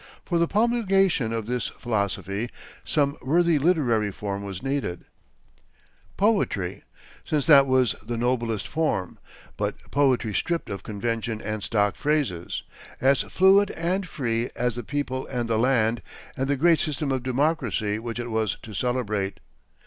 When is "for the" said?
0.25-0.47